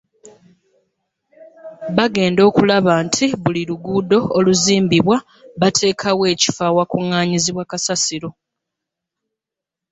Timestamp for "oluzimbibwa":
4.37-5.17